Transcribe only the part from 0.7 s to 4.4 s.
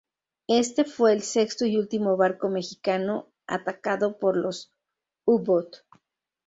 fue el sexto y último barco mexicano atacado por